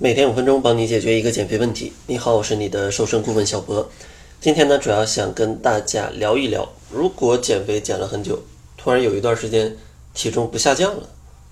[0.00, 1.92] 每天五分钟，帮你解决一个减肥问题。
[2.06, 3.90] 你好，我是你的瘦身顾问小博。
[4.40, 8.40] 今天呢，主要想跟大家聊一聊，如果减肥减了很久，
[8.76, 9.76] 突然有一段时间
[10.14, 11.08] 体重不下降了，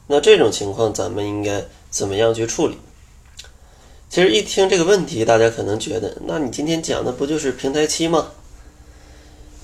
[0.06, 2.78] 那这种情况咱们应该怎么样去处理？
[4.08, 8.28] 其实一听这个问题，大家可能觉得，那你今天讲的不就是平台期吗？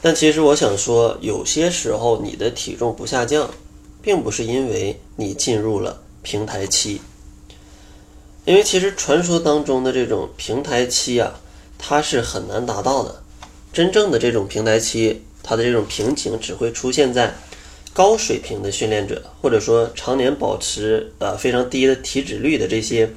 [0.01, 3.49] 但其实我想说，有些时候你的体重不下降，
[4.03, 7.01] 并不是因为你进入了平台期。
[8.45, 11.41] 因为其实传说当中的这种平台期啊，
[11.79, 13.23] 它是很难达到的。
[13.73, 17.35] 真正的这种平台期，它的这种瓶颈只会出现在
[17.93, 23.09] 高水平的训练者，或者说常年保持呃非常低的体脂率的这些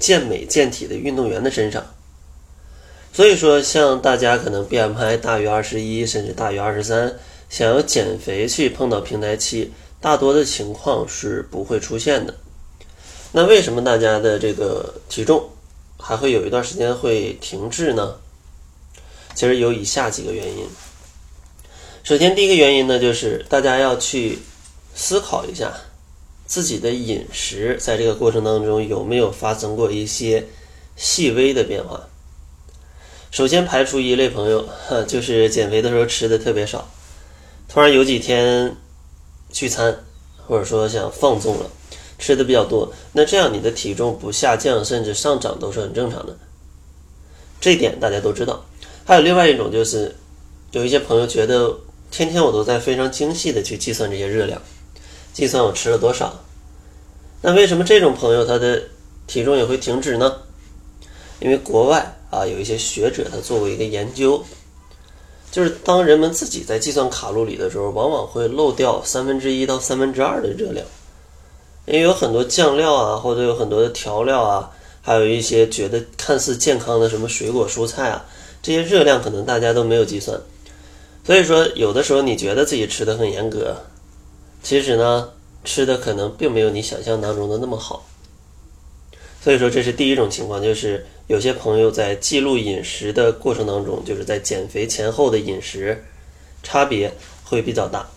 [0.00, 1.86] 健美健体的运动员的身上。
[3.12, 7.14] 所以说，像大家可能 BMI 大于二十一，甚至大于二十三，
[7.48, 12.34] 想要减肥去碰到平台期，大多的情况是不会出现的。
[13.36, 15.50] 那为什么大家的这个体重
[15.98, 18.14] 还会有一段时间会停滞呢？
[19.34, 20.68] 其实有以下几个原因。
[22.04, 24.38] 首先，第一个原因呢，就是大家要去
[24.94, 25.74] 思考一下
[26.46, 30.46] 自己的饮食在这个过程当中有没有发生过一些
[30.94, 32.06] 细微的变化。
[33.32, 36.88] 首先排除一类朋友，哈就是减肥的时候吃的特别少，
[37.68, 38.76] 突然有几天
[39.50, 40.04] 聚餐，
[40.46, 41.68] 或者说想放纵了。
[42.18, 46.36] 吃的比较多，那这样你的体重不下降甚至上涨都是很正常的，
[47.60, 48.64] 这一点大家都知道。
[49.04, 50.14] 还有另外一种就是，
[50.72, 51.76] 有一些朋友觉得
[52.10, 54.60] 天天我都在非常精细的去计算这些热量，
[55.32, 56.32] 计算我吃了多少。
[57.42, 58.82] 那为什么这种朋友他的
[59.26, 60.36] 体重也会停止呢？
[61.40, 64.42] 因为国外啊有一些学者他做过一个研究，
[65.50, 70.86] 就是当人们自己在计算卡路里的时候，往往会漏掉三分之一到三分之二的热量。
[71.86, 74.70] 因为有很多酱料啊，或者有很多的调料啊，
[75.02, 78.24] 还有一些觉得看似健康的什么水果蔬菜啊，
[78.62, 80.40] 这些热量可能大家都没有计算。
[81.26, 83.76] 所以说，有的时候你觉得自己吃的很严格，
[84.62, 85.28] 其实呢，
[85.62, 88.06] 吃的可能并没有你想象当中的那么好。
[89.42, 96.02] 所以说，这是第一种情况，就是有些朋友在记录饮食的过程当中，就是在减肥前后的饮食
[96.62, 97.12] 差别
[97.44, 98.08] 会比较大。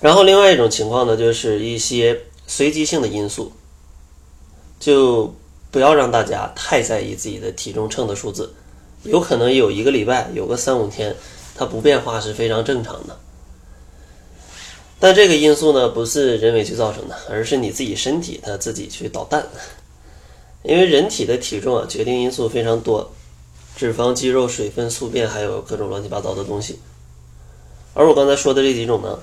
[0.00, 2.20] 然后另外一种情况呢，就是一些。
[2.46, 3.52] 随机性的因素，
[4.78, 5.34] 就
[5.70, 8.52] 不要让大家太在意自己的体重秤的数字，
[9.04, 11.14] 有可能有一个礼拜，有个三五天，
[11.54, 13.18] 它不变化是非常正常的。
[15.00, 19.46] 但这个因素呢，不是人为去造成的，而是你自己身体它自己去捣蛋。
[20.62, 23.10] 因为人体的体重啊，决定因素非常多，
[23.74, 26.78] 脂肪、肌肉、水分、宿便，还有各种乱七八糟的东西。
[27.94, 29.18] 而我刚才说的这几种呢？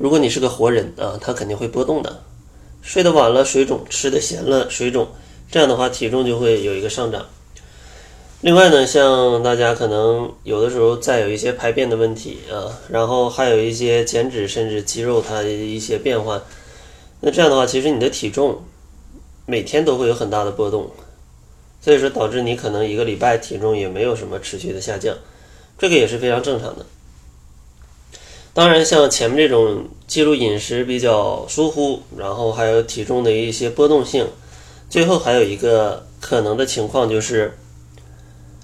[0.00, 2.22] 如果你是个活人啊，它肯定会波动的。
[2.80, 5.08] 睡得晚了水肿，吃的咸了水肿，
[5.50, 7.26] 这样的话体重就会有一个上涨。
[8.40, 16.42] 另外呢，像大家可能有的时候再有一些排便的问题啊，然后还有一些减脂甚至肌肉它的一些变化，
[17.20, 18.62] 那这样的话，其实你的体重
[19.44, 20.90] 每天都会有很大的波动，
[21.82, 25.14] 所以说导致你可能一个礼拜体重也没有什么持续的下降，
[25.78, 26.86] 这个也是非常正常的。
[28.52, 34.26] 当然，像前面这种记录饮食比较疏忽，然后还有体重的一些波动性，
[34.88, 37.56] 最后还有一个可能的情况就是，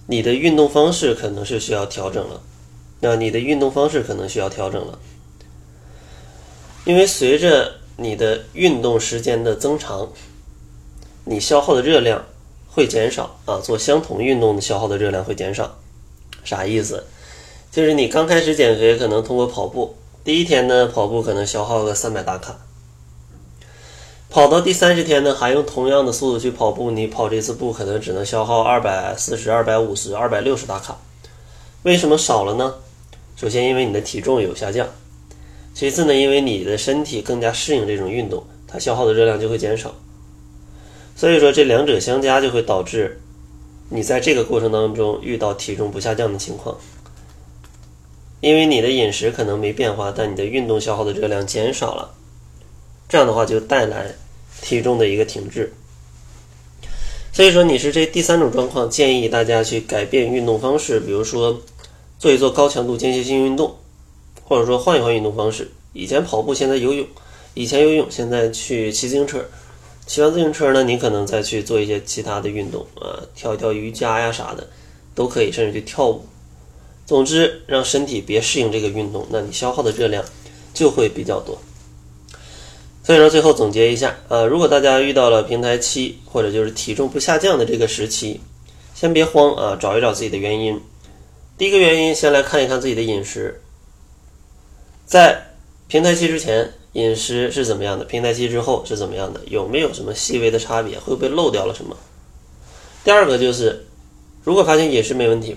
[0.06, 2.40] 你的运动方式可能是需要调整了。
[2.98, 4.98] 那你的运动方式可能需要调整了，
[6.84, 10.10] 因为随着你的运动时间的增长，
[11.24, 12.24] 你消耗的热量
[12.68, 13.60] 会减少啊。
[13.60, 15.78] 做相同运动的消耗的热量会减少，
[16.42, 17.04] 啥意思？
[17.70, 19.94] 就是你刚开始减肥，可能通过跑步，
[20.24, 22.56] 第一天呢跑步可能消耗个三百大卡，
[24.30, 30.96] 跑到第三十天呢，还用同样的速度去跑步，你跑这次步可能只能消耗二百四十二百五十二百六十大卡，
[31.82, 32.74] 为什么少了呢？
[33.36, 34.88] 首先因为你的体重有下降，
[35.74, 39.94] 其次呢因为你的身体更加适应这种运动，它消耗的热量就会减少，
[41.14, 43.20] 所以说这两者相加就会导致
[43.90, 46.74] 你在这个过程当中遇到体重不下降的情况。
[48.40, 52.14] 因为你的饮食可能没变化，但你的运动消耗的热量减少了，
[53.08, 54.14] 这样的话就带来
[54.62, 55.72] 体重的一个停滞。
[57.32, 61.60] 所以说你是这第三种状况，建议大家去改变运动方式，比如说
[62.18, 63.76] 做一做高强度间歇性运动，
[64.44, 65.70] 或者说换一换运动方式。
[65.92, 67.06] 以前跑步，现在游泳；
[67.54, 69.44] 以前游泳，现在去骑自行车。
[70.06, 74.66] 骑完自行车呢，你可能再去做一些其他的运动啊，跳一跳瑜伽呀啥的
[75.14, 76.24] 都可以，甚至去跳舞。
[77.06, 80.24] 总之，让身体别适应这个运动，那你消耗的热量
[80.74, 81.56] 就会比较多。
[83.04, 88.40] 所以说，最后总结一下啊，如果大家遇到了平台期或者就是体重不下降的这个时期，
[88.92, 90.80] 先别慌啊，找一找自己的原因。
[91.56, 93.62] 第一个原因，先来看一看自己的饮食，
[95.06, 95.52] 在
[95.86, 101.96] 平台期之前饮食是怎么样的，平台期之后是怎么样的，有没有什么细微的差别，会不会漏掉了什么？
[103.04, 103.86] 第二个就是，
[104.42, 105.56] 如果发现饮食没问题，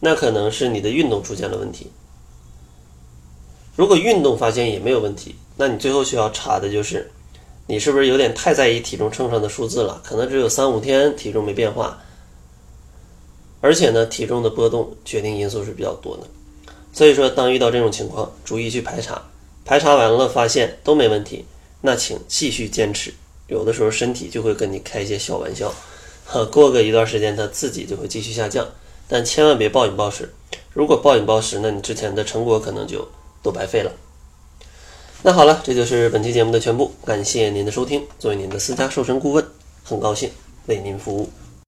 [0.00, 1.90] 那可能是你的运动出现了问题。
[3.74, 7.10] 如果运动发现也没有问题，那你最后需要查的就是，
[7.66, 10.00] 你是不是有点太在意体重秤上的数字了？
[10.04, 11.98] 可能只有三五天体重没变化，
[13.60, 16.22] 而且呢，体重的波动决定因素是比较多的。
[16.92, 19.22] 所以说，当遇到这种情况，逐一去排查，
[19.64, 21.44] 排查完了发现都没问题，
[21.82, 23.12] 那请继续坚持。
[23.48, 25.70] 有的时候身体就会跟你开一些小玩笑，
[26.50, 28.66] 过个一段时间，它自己就会继续下降。
[29.08, 30.32] 但千万别暴饮暴食，
[30.72, 33.06] 如果暴饮暴食，那你之前的成果可能就。
[33.42, 33.92] 都白费了。
[35.22, 36.92] 那好了，这就是本期节目的全部。
[37.04, 38.04] 感谢您的收听。
[38.18, 39.46] 作为您的私家瘦身顾问，
[39.84, 40.28] 很高兴
[40.66, 41.30] 为您服务。